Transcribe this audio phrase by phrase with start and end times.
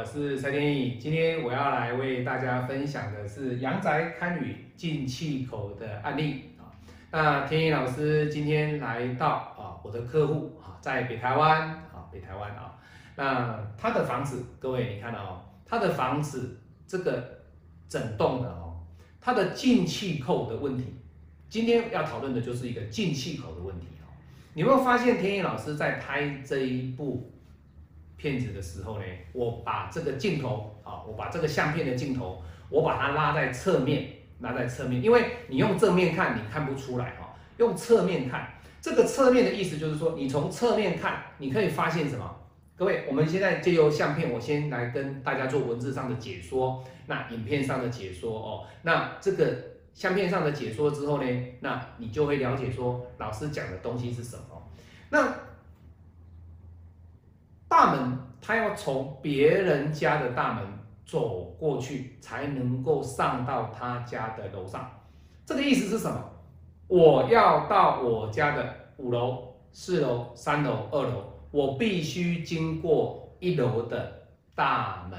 [0.00, 0.96] 我是蔡天意。
[0.98, 6.72] 今天我要来为大家分享的是阳宅堪舆进气口的案例啊。
[7.10, 12.78] 那天意老师今天来到啊，我的客户啊，在北台湾啊，北台湾啊。
[13.14, 17.42] 那他的房子，各位你看到哦，他的房子这个
[17.86, 18.80] 整栋的哦，
[19.20, 20.94] 它的进气口的问题，
[21.50, 24.08] 今天要讨论的就是一个进气口的问题哦。
[24.54, 27.30] 你有没有发现天意老师在拍这一部？
[28.20, 42.36] 片子的时候呢，我把这个镜头啊，我把这个相片的镜头，我把它拉在侧面，拉在侧面，因为你用正面看你看不出来哈，用侧面看，这个侧面的意思就是说，你从侧面看，你可以发现什么？
[42.76, 49.56] 各位，我们现在借由相片，我先来跟大家做文字上的解说，那影片上的解说哦，那这个
[49.94, 54.70] 相片上的解说之后呢，那你就会了解说老师讲的东西是什么，
[55.08, 55.49] 那。
[57.70, 60.64] 大门，他要从别人家的大门
[61.06, 64.90] 走过去，才能够上到他家的楼上。
[65.46, 66.20] 这个意思是什么？
[66.88, 75.16] 我要到我家的五楼、四楼、三楼、二楼，我必须经过一楼的大门，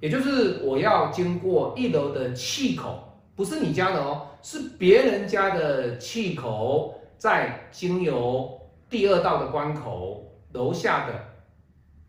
[0.00, 10.28] 也就是我要经过一楼的气口，不是你家的哦，是别人家的气口，在经由第二道的关口。
[10.52, 11.14] 楼下的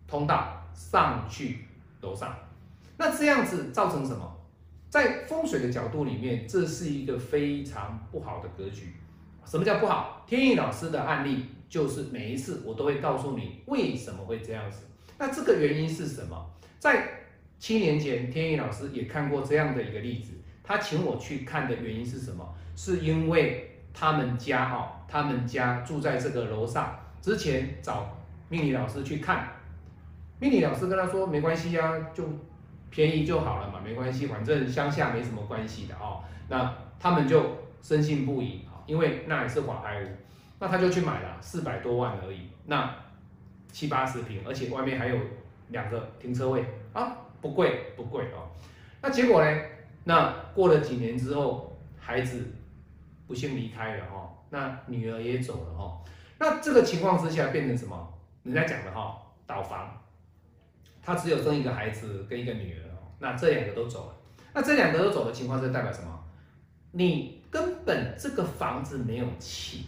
[0.08, 1.66] 通道上去
[2.02, 2.36] 楼上，
[2.97, 4.31] 那这样子造成什么？
[4.89, 8.94] 在风水的角度里面，这是一个非常不好的格局。
[9.45, 10.23] 什么叫不好？
[10.27, 14.83] 天意老师的案例就是每一次我都会告诉你为什么会这样子。
[15.17, 16.52] 那这个原因是什么？
[16.80, 17.08] 在
[17.58, 20.33] 七年前，天意老师也看过这样的一个例子。
[20.64, 22.54] 他请我去看的原因是什么？
[22.75, 28.17] 是因为他们家哈，他们家住在这个楼上，之前找。
[28.53, 29.52] 命理老师去看，
[30.37, 32.23] 命理老师跟他说没关系啊，就
[32.91, 36.23] 便宜就好了嘛，没关系，反正乡下没什么关系的哦。
[36.47, 37.43] 那他们就
[37.81, 40.08] 深信不疑啊，因为那也是华牌屋，
[40.59, 42.93] 那他就去买了四百多万而已，那
[43.71, 45.17] 七八十平，而且外面还有
[45.69, 46.63] 两个停车位
[46.93, 48.52] 啊，不贵不贵哦。
[49.02, 49.61] 那结果呢？
[50.03, 52.53] 那过了几年之后，孩子
[53.25, 55.97] 不幸离开了哦，那女儿也走了哦，
[56.37, 58.12] 那这个情况之下变成什么？
[58.43, 59.89] 人家讲的哈，倒房，
[61.02, 64.15] 他只有生一个孩子跟一个女儿哦，那这两个都走了，
[64.54, 66.08] 那这两个都走的情况是代表什么？
[66.92, 69.86] 你根本这个房子没有气，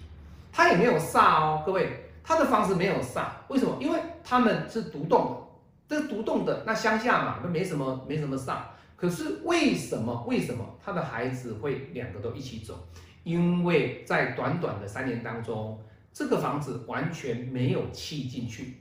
[0.54, 3.78] 他也没有煞哦，各位，他的房子没有煞，为什么？
[3.82, 5.46] 因为他们是独栋
[5.90, 8.60] 的，这独栋的那乡下嘛，那没什么没什么煞，
[8.96, 10.24] 可是为什么？
[10.26, 12.88] 为什么他的孩子会两个都一起走？
[13.26, 15.78] 因为在短短的三年当中。
[16.16, 18.76] 这个房子完全没有气进去，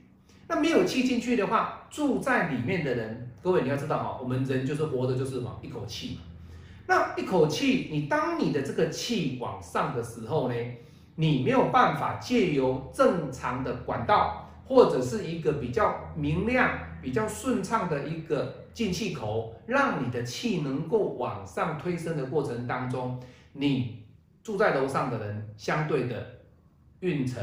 [0.47, 6.21] 那没有气进去的话，住在里面的人，各位你要知道哈，我们人就是活的，就是什么一口气嘛。
[6.87, 10.55] 那一口气，你当你的这个气往上的时候呢，
[11.15, 24.05] 你没有办法借由正常的管道或者是一个比较明亮、比较顺畅的一个进气口，让你的气能够往上推升的过程当中，你
[24.41, 26.34] 住在楼上的人相对的。
[27.01, 27.41] 运程，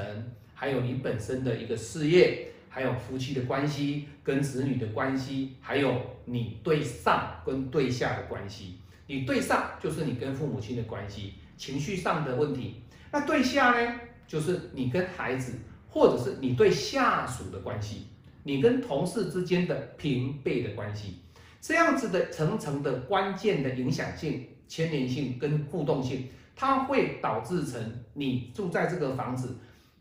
[0.54, 8.78] 还有你本身的一个事业，还有夫妻的关系，跟子女的关系，还有你对上跟对下的关系。
[9.06, 12.82] 你对上就是你跟父母亲的关系，情绪上的问题。
[13.10, 15.58] 那对下呢，就是你跟孩子，
[15.88, 18.06] 或者是你对下属的关系，
[18.44, 21.18] 你跟同事之间的平辈的关系。
[21.60, 26.28] 这样子的层层的关键的影响性、牵连性跟互动性。
[26.54, 29.56] 它会导致成你住在这个房子，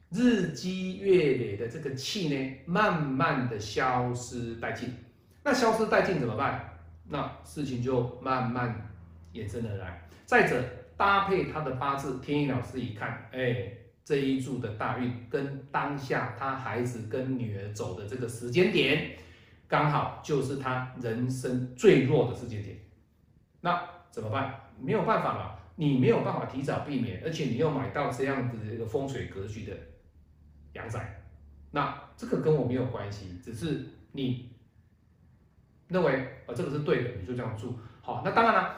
[0.09, 4.94] 日积月累的这个气呢，慢慢的消失殆尽。
[5.44, 6.77] 那消失殆尽怎么办？
[7.07, 8.89] 那事情就慢慢
[9.33, 10.07] 衍生而来。
[10.25, 10.63] 再者，
[10.95, 13.71] 搭配他的八字，天意老师一看，哎，
[14.06, 19.13] 这一柱的大运跟当下他孩子跟女儿走的这个时间点，
[19.68, 22.77] 刚好就是他人生最弱的时间点。
[23.62, 24.54] 那怎么办？
[24.80, 25.59] 没有办法了。
[25.81, 29.75] 你没有办法提早避免，而且你又买到这样子的一个风水格局的
[30.74, 31.19] 阳宅，
[31.72, 34.51] 那这个跟我没有关系，只是你
[35.88, 36.13] 认为
[36.45, 37.74] 啊这个是对的，你就这样住。
[38.04, 38.75] 好，那当然了，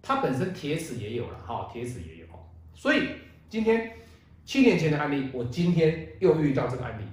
[0.00, 2.26] 它本身铁齿也有了，哈，铁齿也有。
[2.72, 3.16] 所以
[3.48, 3.96] 今天
[4.44, 7.04] 七年前的案例，我今天又遇到这个案例，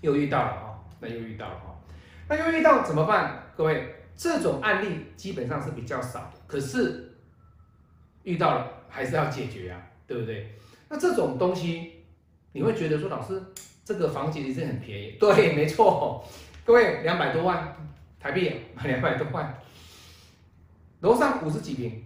[0.00, 1.80] 又遇到了啊，那又遇到了哈，
[2.28, 3.44] 那又遇到怎么办？
[3.56, 7.06] 各位，这种案例基本上是比较少的，可是。
[8.24, 10.52] 遇到了还是要解决啊，对不对？
[10.88, 12.04] 那这种东西，
[12.52, 13.42] 你会觉得说，老师
[13.84, 16.24] 这个房子其实很便宜， 对，没错。
[16.64, 17.76] 各位两百多万
[18.18, 18.52] 台币，
[18.84, 19.58] 两百多万，
[21.00, 22.04] 楼上五十几平，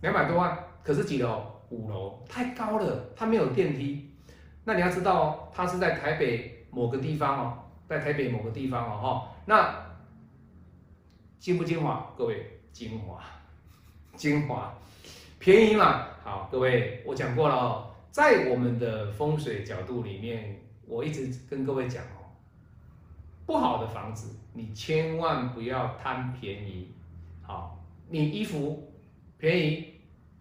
[0.00, 1.54] 两百多万，可是几楼？
[1.70, 4.10] 五楼，太高了，它没有电梯。
[4.64, 9.86] 那你要知道，它是在台北某个地方哦，在台北某个地方哦，哈，那
[11.38, 12.14] 精不精华？
[12.16, 13.22] 各位，精华，
[14.18, 14.74] 精华，
[15.38, 16.08] 便宜嘛？
[16.22, 22.36] 好，各位，我讲过了哦，在我们的风水角度里面，我一直跟各位讲哦，
[23.46, 26.92] 不好的房子，你千万不要贪便宜。
[27.40, 28.92] 好，你衣服
[29.38, 29.94] 便宜，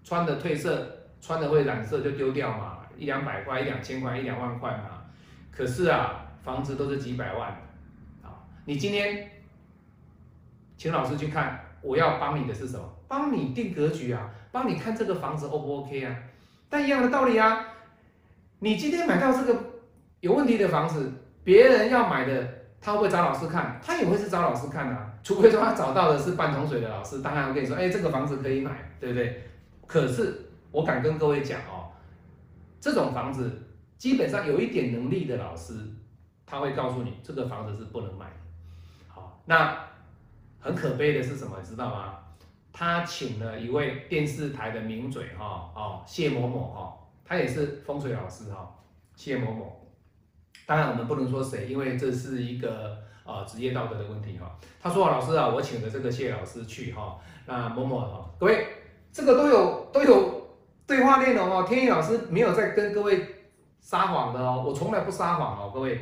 [0.04, 0.96] 穿的褪色。
[1.20, 5.04] 穿的会染色就丢掉嘛，一两百块、一两千块、一两万块嘛。
[5.52, 8.46] 可是啊，房子都是几百万的啊。
[8.66, 9.28] 你今天
[10.78, 12.97] 请老师去看，我要帮你的是什么？
[13.08, 16.16] 帮你定格局啊，帮你看这个房子 O 不 OK 啊？
[16.70, 17.66] 但一样的道理啊，
[18.60, 19.60] 你今天买到这个
[20.20, 21.12] 有问题的房子，
[21.44, 22.48] 别人要买的，
[22.82, 23.80] 他会不会找老师看？
[23.84, 29.50] 他也会是找老师看啊，除非说他找到的是半桶水的老师，当然我跟你说，哎，这个房子可以买，对不对？
[29.86, 30.44] 可是。
[30.70, 31.90] 我敢跟各位讲哦，
[32.80, 33.64] 这种房子
[33.98, 35.74] 基本上有一点能力的老师，
[36.46, 38.36] 他会告诉你这个房子是不能买的。
[39.08, 39.76] 好，那
[40.60, 42.16] 很可悲的是什么，知道吗？
[42.78, 48.76] 他请了一位电视台的名嘴哈哦谢某某哈，他也是风水老师哈
[49.16, 49.88] 谢某某。
[50.68, 54.56] 当然我们不能说谁，因为这是一个呃职业道德的问题哈。
[54.80, 58.68] 他说老师啊，我请的这个谢老师去哈，那某某哈，各位
[59.12, 60.38] 这个都有都有。
[60.86, 63.28] 对话内容哦，天意老师没有在跟各位
[63.82, 66.00] 撒谎的哦，我从来不撒谎哦，各位，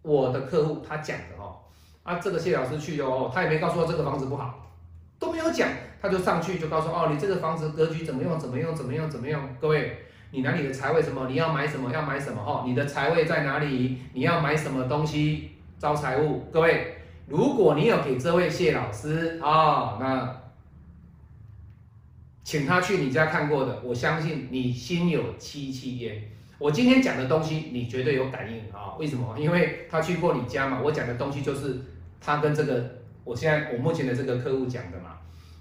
[0.00, 1.58] 我的客户他讲的哦，
[2.02, 4.72] 啊，这个谢老师去哦，他也没告诉我这个房子不好，
[5.18, 5.68] 都没有讲，
[6.04, 20.40] 他就上去就告诉哦，你这个房子格局怎么用，怎么用，怎么用，怎么用，各位，你哪里的财位什么，你要买什么，要买什么哦，你的财位在哪里，你要买什么东西招财物，各位，如果你有给这位谢老师啊，那。
[22.46, 26.22] 请他去你家看过的，我相信你心有戚戚焉。
[26.58, 28.92] 我今天讲的东西，你绝对有感应啊？
[28.98, 29.34] 为什么？
[29.38, 30.78] 因为他去过你家嘛。
[30.84, 31.80] 我讲的东西就是
[32.20, 35.16] 他跟这个我现在我目前的这个客户讲的嘛，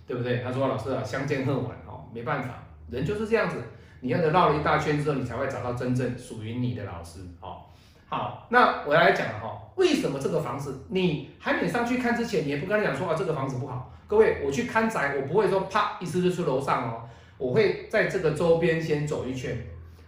[0.06, 0.42] 对不对？
[0.44, 3.58] 他说老师啊，相见恨晚哦，没办法，人就是这样子。
[4.02, 7.22] 你要绕了一大圈之后，你才会找到真正属于你的老师。
[7.40, 7.74] 好，
[8.08, 13.94] 好，那我要来讲了哈，为什么这个房子你还没上去看之前，你也不跟他讲说啊，这个房子不好。
[14.06, 19.58] 各位，我去看宅，我不会说啪一次就出楼上哦，我会在这个周边先走一圈。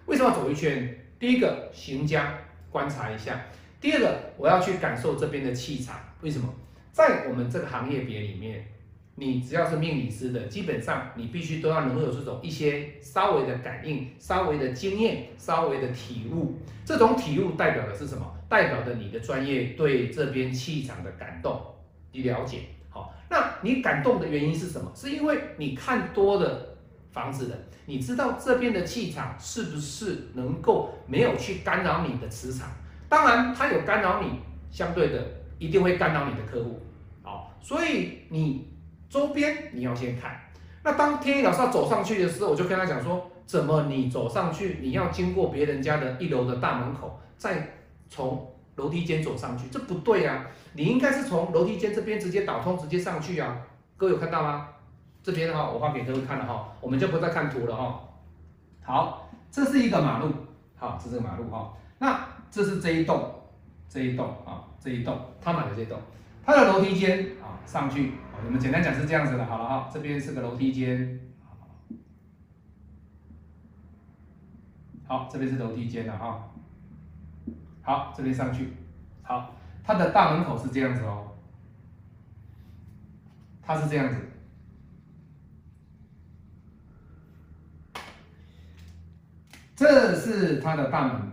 [0.05, 0.93] 为什么要走一圈？
[1.17, 2.37] 第一个行家
[2.69, 3.39] 观察一下，
[3.79, 5.95] 第二个我要去感受这边的气场。
[6.21, 6.53] 为什么？
[6.91, 8.65] 在我们这个行业别里面，
[9.15, 16.59] 你只要是命理师的，基本上你必须都要能有这种一些稍微的感应、稍微的经验、稍微的体悟。
[16.83, 18.29] 这种体悟代表的是什么？
[18.47, 21.59] 代表着你的专业对这边气场的感动
[22.11, 22.59] 与了解。
[22.89, 24.91] 好那你感动的原因是什么？
[24.93, 26.75] 是因为你看多的
[27.11, 32.69] 房子的，你知道这边的气场是不是能够没有去干扰你的磁场？
[33.07, 35.25] 当然，它有干扰你，相对的
[35.57, 36.81] 一定会干扰你的客户。
[37.23, 38.67] 好，所以你
[39.09, 40.39] 周边你要先看。
[40.83, 47.75] 那当天一老师要走上去的时候，我就跟他讲说：怎么你走上去，你要经过别人家的一楼的大门口，再
[48.09, 48.51] 从。
[48.75, 50.45] 楼梯间走上去，这不对啊！
[50.73, 53.57] 你应该是从楼梯间这边直接导通，直接上去啊！
[53.95, 54.67] 各位有看到吗？
[55.23, 58.01] 这边的话，我画给各位看了哈，我们就不再看图了哈。
[58.83, 60.29] 好，这是一个马路，
[60.75, 61.71] 好，这是马路哈。
[61.99, 62.19] 那
[62.51, 63.33] 这是这一栋，
[63.87, 65.97] 这一栋啊，这一栋，他买的这栋，
[66.45, 68.13] 它的楼梯间啊，上去，
[68.45, 71.19] 我们简单讲是这样子的，好了哈，这边是个楼梯间，
[75.07, 76.51] 好，这边是楼梯间的哈。
[77.81, 78.73] 好，这边上去，
[79.23, 81.35] 好，它的大门口是这样子哦，
[83.61, 84.17] 它是这样子，
[89.75, 91.31] 这是它的大门。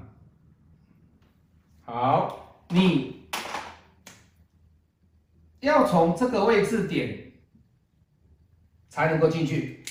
[1.84, 3.21] 好，你
[5.62, 7.32] 要从这个位置点
[8.88, 9.84] 才能够进去，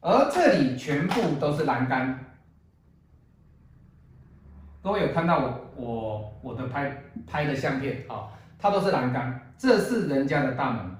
[0.00, 2.38] 而这里全部都是栏杆。
[4.82, 8.30] 各位有看到我我我的拍拍的相片啊？
[8.58, 10.96] 它都是栏杆，这是人家的大门。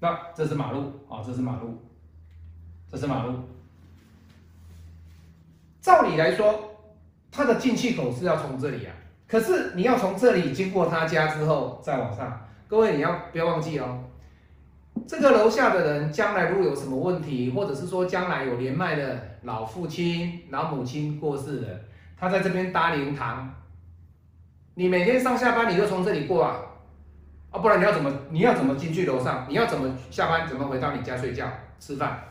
[0.00, 1.80] 那这是马路啊，这是马路，
[2.88, 3.38] 这是马路。
[5.80, 6.76] 照理来说，
[7.30, 8.94] 它的进气口是要从这里啊，
[9.32, 12.38] 可是你要从这里经过他家之后再往上。
[12.68, 13.98] 各位你要不要忘记哦？
[15.08, 21.68] 这个楼下的人将来如果有什么问题，或者是说将来有年迈的老父亲、老母亲过世了，
[22.20, 23.48] 他在这边搭灵堂，
[24.74, 26.56] 你每天上下班你就从这里过啊，
[27.50, 29.46] 啊，不然你要怎么你要怎么进去楼上？
[29.48, 30.46] 你要怎么下班？
[30.46, 31.46] 怎么回到你家睡觉
[31.80, 32.22] 吃饭？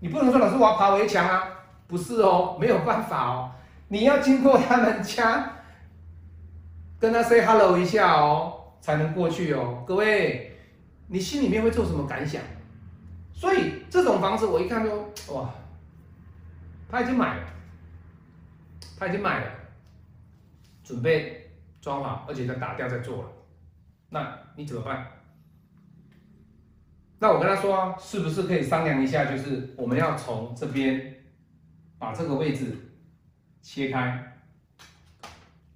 [0.00, 1.46] 你不能说老师我要爬围墙啊，
[1.86, 3.50] 不是哦，没有办法哦，
[3.88, 5.52] 你要经过他们家，
[6.98, 9.84] 跟他 say hello 一下哦，才能过去哦。
[9.86, 10.58] 各位，
[11.06, 12.42] 你心里面会做什么感想？
[13.32, 15.54] 所以这种房子我一看就哇，
[16.90, 17.46] 他已经买了，
[18.98, 19.50] 他已经买了，
[20.82, 21.50] 准备
[21.80, 23.30] 装好，而且在打掉再做了，
[24.10, 25.06] 那你怎么办？
[27.20, 29.24] 那我跟他说，是不是可以商量一下？
[29.24, 31.22] 就是我们要从这边
[31.98, 32.76] 把这个位置
[33.62, 34.40] 切开，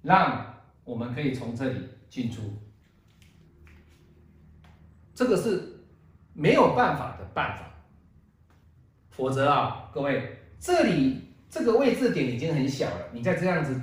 [0.01, 0.52] 让
[0.83, 2.41] 我们可以从这里进出，
[5.13, 5.69] 这个是。
[6.35, 7.71] 没有办法的办法，
[9.11, 13.79] 否则啊，各位，这里这个位置点已经很小了，你再这样子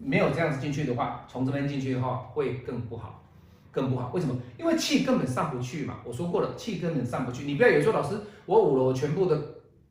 [0.00, 3.22] 没有这样子进去的话，从这边进去的话会更不好，
[3.70, 4.10] 更不好。
[4.12, 4.36] 为什么？
[4.58, 6.00] 因为气根本上不去嘛。
[6.04, 7.44] 我说过了，气根本上不去。
[7.44, 9.40] 你不要以为说老师，我五楼全部的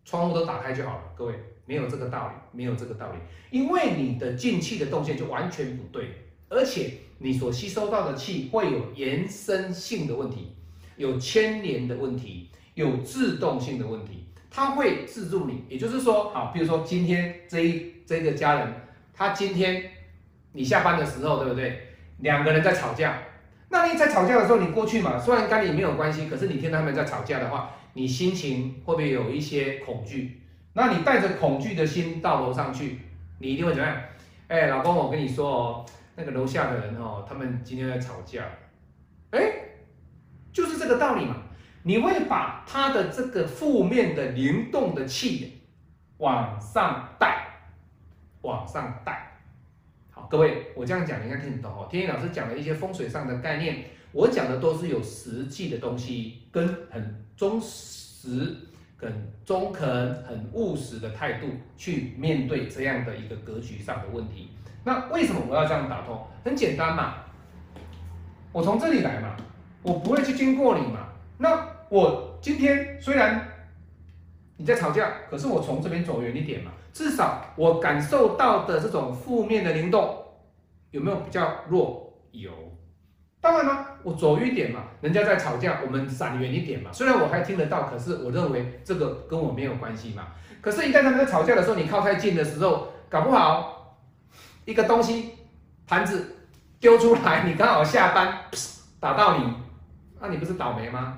[0.04, 1.34] 窗户都打开就好了，各位，
[1.66, 3.18] 没有这个道理，没有这个道理。
[3.58, 10.54] 因为你的进气的动线就完全不对，而且你所吸收到的气会有延伸性的问题。
[10.98, 15.64] 有牵连的问题，有自动性的问题，它会自助你。
[15.68, 18.74] 也就是说，好，比如说今天这一这个家人，
[19.12, 19.90] 他今天
[20.52, 21.88] 你下班的时候，对不对？
[22.20, 23.18] 两个人在吵架，
[23.70, 30.42] 那你在吵架的时候，你过去嘛，虽然跟你没有关系，可是你听到他们在吵架的话，你心情会不会有一些恐惧？
[30.74, 33.00] 那你带着恐惧的心到楼上去，
[33.40, 33.98] 你一定会怎么样？
[34.50, 35.86] 哎，老公，我跟你说哦，
[36.22, 38.46] 那个楼下的人哦，他们今天在吵架，
[39.32, 39.68] 哎。
[40.54, 41.44] 就是这个道理嘛，
[41.84, 45.62] 你会把他的这个负面的灵动的气
[46.18, 47.48] 往上带，
[48.42, 49.40] 往上带。
[50.10, 51.88] 好，各位，我这样讲你应该听得懂哦。
[51.90, 58.54] 天一老师讲的一些风水上的概念，我讲的都是有实际的东西，跟很忠实、
[58.98, 59.88] 很中肯、
[60.26, 61.48] 很务实的态度
[61.78, 64.50] 去面对这样的一个格局上的问题。
[64.84, 66.20] 那为什么我要这样打通？
[66.44, 67.14] 很简单嘛，
[68.52, 69.36] 我从这里来嘛。
[69.84, 71.08] 我不会去经过你嘛？
[71.40, 71.60] 那
[71.90, 73.48] 我今天虽然
[74.58, 80.24] 你在吵架，可是我从这边走远一点嘛，至少我感受到的这种负面的灵动
[80.92, 82.14] 有没有比较弱？
[82.32, 82.52] 有。
[83.40, 86.92] 当然了，我走远一点嘛，人家在吵架，我们闪远一点嘛。
[86.94, 90.28] 虽然我还听得到，可是我认为这个跟我没有关系嘛。
[90.62, 93.81] 可是，一旦他们在吵架的时候，你靠太近的时候，搞不好
[94.66, 95.32] 一个东西
[95.88, 96.36] 盘子
[96.80, 98.40] 丢出来，你刚好下班
[99.00, 99.54] 打到你。
[100.20, 101.18] 那你不是倒霉吗？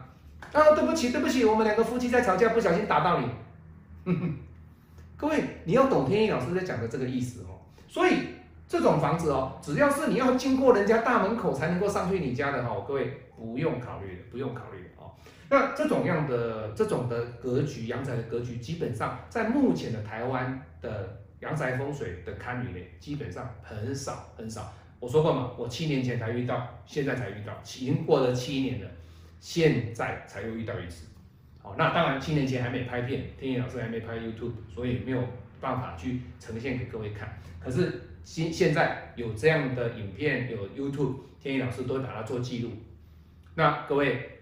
[0.53, 3.27] 啊，对不起，对不起，我们两个夫妻在吵架，不小心打到你。
[5.17, 7.59] 各位，你要懂天意老师在讲的这个意思哦。
[7.87, 8.19] 所以
[8.67, 15.11] 这种房子哦，只要是你要经过人家大门口才能够上去你家的哦，各位不用考虑的，不用考虑的哦。
[15.49, 24.73] 那这种样的这种的格局，阳宅的格局，基本上在目前的台湾的阳宅风水的堪舆内，基本上很少很少。
[24.99, 28.89] 我说过嘛，我七年前才遇到，现在才遇到，已经过了七年了，
[29.41, 31.05] 现在才又遇到一次。
[31.61, 35.21] 好，那当然七年前还没拍片，天野老师还没拍 YouTube，所以没有
[35.59, 37.37] 办法去呈现给各位看。
[37.59, 42.71] 可是现现在有这样的影片，有 YouTube，天野老师都会把它做记录。
[43.55, 44.39] 那各位，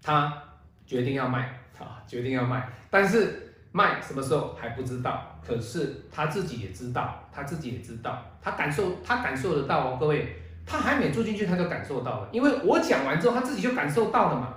[0.00, 0.42] 他
[0.86, 3.45] 决定要卖啊，决定要卖，但是
[3.76, 5.38] 卖什么时候还不知道。
[5.46, 14.54] 可是他自己也知道，他自己也知道，他感受，他感受得到哦，各位，他还没住进去，他就感受到了，因为我讲完之后，他自己就感受到了嘛。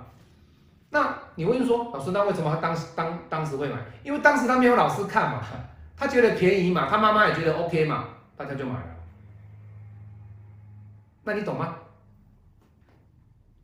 [0.88, 3.76] 那你问说，老师，那为什么他当时当当时会买？
[4.02, 5.42] 因为当时他没有老师看嘛，
[5.96, 8.96] 他觉得便宜嘛，他妈妈也觉得 OK 嘛，大家就买了。
[11.24, 11.76] 那你懂吗？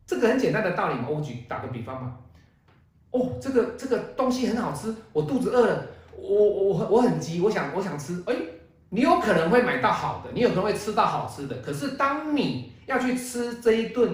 [0.05, 2.15] 这个很简单的道理嘛，我举打个比方嘛。
[3.11, 5.85] 哦，这个这个东西很好吃，我肚子饿了。
[6.19, 8.35] 我我我很急，我想我想吃，哎，
[8.89, 11.55] 你有可能会买到好的，你有可能会吃到好吃的。
[11.57, 14.11] 可是当你要去吃这一顿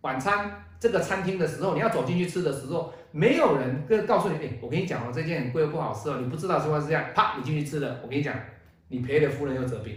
[0.00, 8.34] 晚餐这个餐厅的时候，你要走进去吃的时候，没有人跟告诉你，哎，我跟你讲哦，这件很贵不好吃哦，你不知道情况是这样，啪，你进去吃了，我跟你讲，
[8.88, 9.94] 你赔了夫人又折兵。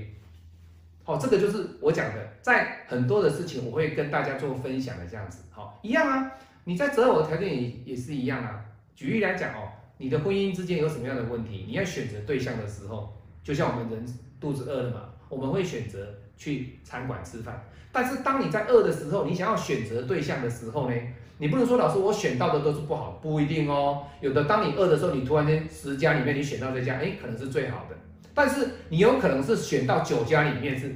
[1.05, 6.31] 好，这个就是我讲的，在很多的事情我会跟大家做分享的这样子，好，一样啊，
[6.65, 8.65] 你在择偶的条件也也是一样啊。
[8.95, 9.69] 举例来讲哦。
[9.99, 11.65] 你的婚姻之间有什么样的问题？
[11.67, 14.05] 你要选择对象的时候，就像我们人
[14.37, 17.63] 肚子饿了嘛，我们会选择去餐馆吃饭。
[17.91, 20.95] 但是当你在饿的时候，你想要选择对象的时候呢，
[21.37, 24.03] 你不能说老师我选到的都是不好，不一定哦。
[24.19, 27.95] 有的当你饿的时候，你突然间十家里面你选到这家，哎，可能是最好的。
[28.33, 30.93] 但是你有可能是选到九家里面是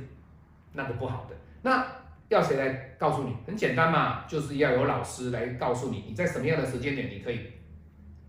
[0.73, 1.85] 那个不好的，那
[2.29, 3.35] 要谁来告诉你？
[3.45, 7.39] 很简单嘛，就是要有老师来告诉你，你在什么样的时间点你可以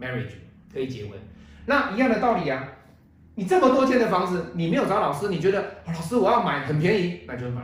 [0.01, 0.35] marriage
[0.73, 1.19] 可以结婚。
[1.67, 2.69] 那一样的道理啊，
[3.35, 7.63] 你这么多间的房子，你没有找老师，你觉得老师我要买很便宜，那就买，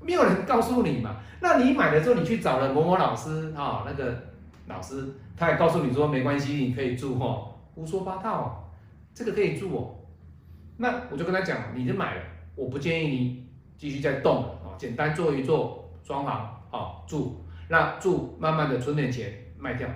[0.00, 1.16] 没有人告诉你嘛。
[1.40, 4.16] 那你买了之后，你去找了某某老师啊，那个
[4.66, 8.72] 老师他也告诉你说没关系，你可以住哦，胡说八道，
[9.12, 9.96] 这个可以住哦。
[10.76, 12.22] 那我就跟他讲，你就买了，
[12.54, 19.88] 我不建议你继续再动了简单做一做装潢哦住，那住慢慢的存点钱卖掉，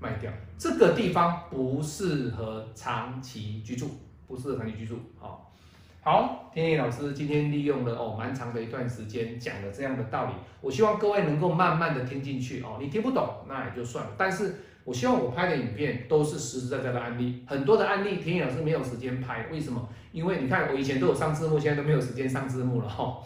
[0.00, 0.30] 卖掉。
[0.58, 3.90] 这个地方不适合长期居住，
[4.26, 4.98] 不适合长期居住。
[5.18, 5.52] 好，
[6.00, 12.78] 好，天野老师今天利用了哦蛮长的一段时间讲了这样的道理，我希望各位能够慢慢的听进去哦。
[12.80, 14.54] 你听不懂那也就算了，但是
[14.84, 19.88] 我希望我拍的影片都是实实在在的案例，很多的案例天野老师没有时间拍，为什么？
[20.12, 23.18] 因为你看我以前都有上字幕，现在都没有时间上字幕了哈，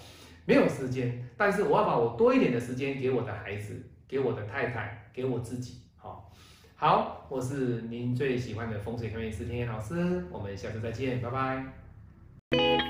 [0.51, 1.25] 没有时间。
[1.37, 5.79] 但是我要把我多一点的时间给我的孩子，给我的太太，给我自己。
[5.97, 6.29] 好，
[6.75, 12.90] 好我是您最喜欢的风水调音师天野老师，我们下次再见，拜拜。